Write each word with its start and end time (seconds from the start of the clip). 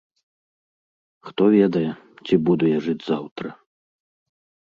Хто 1.27 1.43
ведае, 1.57 1.91
ці 2.25 2.33
буду 2.47 2.63
я 2.71 2.79
жыць 2.85 3.07
заўтра. 3.11 3.47